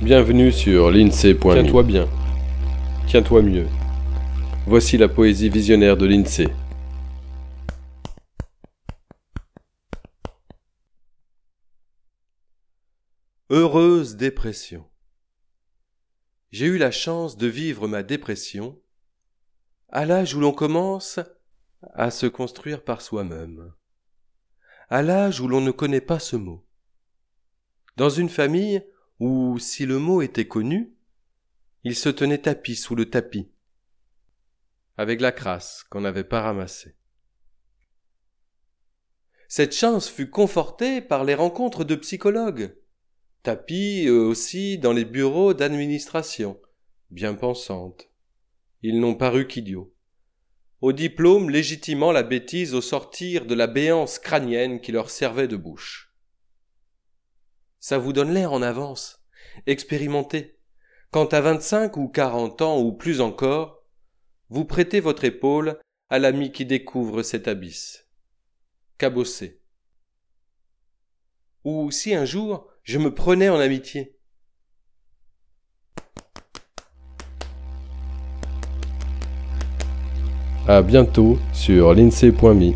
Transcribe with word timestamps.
Bienvenue 0.00 0.52
sur 0.52 0.92
l'INSEE.me. 0.92 1.54
Tiens-toi 1.54 1.82
bien. 1.82 2.08
Tiens-toi 3.08 3.42
mieux. 3.42 3.66
Voici 4.64 4.96
la 4.96 5.08
poésie 5.08 5.48
visionnaire 5.48 5.96
de 5.96 6.06
l'INSEE. 6.06 6.46
Heureuse 13.50 14.14
dépression. 14.14 14.88
J'ai 16.52 16.66
eu 16.66 16.78
la 16.78 16.92
chance 16.92 17.36
de 17.36 17.48
vivre 17.48 17.88
ma 17.88 18.04
dépression 18.04 18.80
à 19.88 20.06
l'âge 20.06 20.32
où 20.32 20.38
l'on 20.38 20.52
commence 20.52 21.18
à 21.94 22.12
se 22.12 22.26
construire 22.26 22.84
par 22.84 23.02
soi-même, 23.02 23.72
à 24.90 25.02
l'âge 25.02 25.40
où 25.40 25.48
l'on 25.48 25.60
ne 25.60 25.72
connaît 25.72 26.00
pas 26.00 26.20
ce 26.20 26.36
mot. 26.36 26.64
Dans 27.96 28.10
une 28.10 28.28
famille 28.28 28.84
où, 29.20 29.58
si 29.58 29.86
le 29.86 29.98
mot 29.98 30.22
était 30.22 30.46
connu, 30.46 30.94
il 31.84 31.94
se 31.94 32.08
tenait 32.08 32.38
tapis 32.38 32.76
sous 32.76 32.94
le 32.94 33.08
tapis, 33.08 33.48
avec 34.96 35.20
la 35.20 35.32
crasse 35.32 35.84
qu'on 35.90 36.00
n'avait 36.00 36.24
pas 36.24 36.42
ramassée. 36.42 36.94
Cette 39.48 39.74
chance 39.74 40.08
fut 40.08 40.28
confortée 40.28 41.00
par 41.00 41.24
les 41.24 41.34
rencontres 41.34 41.84
de 41.84 41.94
psychologues, 41.94 42.76
tapis 43.42 44.08
aussi 44.10 44.78
dans 44.78 44.92
les 44.92 45.06
bureaux 45.06 45.54
d'administration, 45.54 46.60
bien 47.10 47.34
pensantes. 47.34 48.10
Ils 48.82 49.00
n'ont 49.00 49.14
paru 49.14 49.46
qu'idiots. 49.46 49.94
Au 50.80 50.92
diplôme 50.92 51.50
légitimant 51.50 52.12
la 52.12 52.22
bêtise 52.22 52.74
au 52.74 52.80
sortir 52.80 53.46
de 53.46 53.54
la 53.54 53.66
béance 53.66 54.18
crânienne 54.18 54.80
qui 54.80 54.92
leur 54.92 55.10
servait 55.10 55.48
de 55.48 55.56
bouche. 55.56 56.07
Ça 57.80 57.98
vous 57.98 58.12
donne 58.12 58.32
l'air 58.32 58.52
en 58.52 58.62
avance. 58.62 59.24
Expérimentez. 59.66 60.58
Quand 61.10 61.32
à 61.32 61.40
vingt-cinq 61.40 61.96
ou 61.96 62.08
quarante 62.08 62.60
ans 62.60 62.80
ou 62.80 62.92
plus 62.92 63.20
encore, 63.20 63.82
vous 64.50 64.64
prêtez 64.64 65.00
votre 65.00 65.24
épaule 65.24 65.78
à 66.10 66.18
l'ami 66.18 66.52
qui 66.52 66.64
découvre 66.66 67.22
cet 67.22 67.48
abysse. 67.48 68.08
Cabossé. 68.98 69.60
Ou 71.64 71.90
si 71.90 72.14
un 72.14 72.24
jour 72.24 72.66
je 72.82 72.98
me 72.98 73.14
prenais 73.14 73.48
en 73.48 73.60
amitié. 73.60 74.16
À 80.66 80.82
bientôt 80.82 81.38
sur 81.52 81.94
l'INSEE.me. 81.94 82.72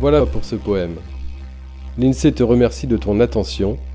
Voilà 0.00 0.24
pour 0.24 0.44
ce 0.44 0.56
poème. 0.56 0.98
L'INSEE 1.98 2.32
te 2.32 2.42
remercie 2.42 2.86
de 2.86 2.96
ton 2.96 3.20
attention 3.20 3.78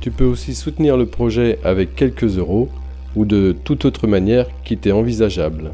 Tu 0.00 0.10
peux 0.10 0.24
aussi 0.24 0.54
soutenir 0.54 0.96
le 0.96 1.06
projet 1.06 1.58
avec 1.64 1.94
quelques 1.94 2.38
euros 2.38 2.68
ou 3.14 3.24
de 3.24 3.56
toute 3.64 3.84
autre 3.84 4.06
manière 4.06 4.46
qui 4.64 4.76
t'est 4.76 4.92
envisageable. 4.92 5.72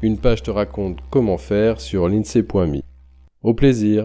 Une 0.00 0.16
page 0.16 0.42
te 0.42 0.50
raconte 0.50 0.98
comment 1.10 1.38
faire 1.38 1.80
sur 1.80 2.08
l'INSEE.me. 2.08 2.80
Au 3.42 3.54
plaisir 3.54 3.96